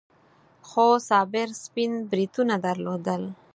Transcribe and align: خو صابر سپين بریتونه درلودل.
خو 0.67 0.85
صابر 1.09 1.47
سپين 1.63 1.91
بریتونه 2.09 2.55
درلودل. 2.65 3.23